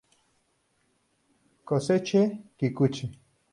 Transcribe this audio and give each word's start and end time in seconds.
Kosuke 1.67 2.21
Kikuchi 2.57 3.05